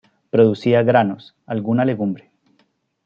Producía 0.31 0.81
granos, 0.81 1.35
alguna 1.45 1.85
legumbre. 1.85 2.31